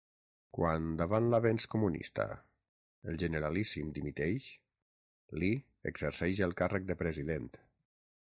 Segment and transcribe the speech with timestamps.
[0.57, 2.25] Quan, davant l'avenç comunista,
[3.11, 4.47] el Generalíssim dimiteix,
[5.43, 5.51] Li
[5.93, 7.47] exerceix el càrrec de president.